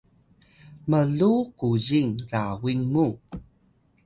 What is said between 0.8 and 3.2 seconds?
mluw kuzing rawin mu